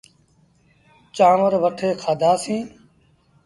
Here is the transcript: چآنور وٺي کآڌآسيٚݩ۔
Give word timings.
چآنور 1.15 1.53
وٺي 1.63 1.89
کآڌآسيٚݩ۔ 2.01 2.59